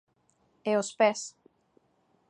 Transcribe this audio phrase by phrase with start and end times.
[0.69, 1.21] E os pés.